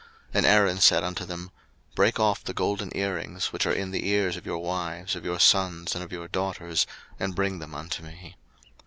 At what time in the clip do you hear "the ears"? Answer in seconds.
3.91-4.35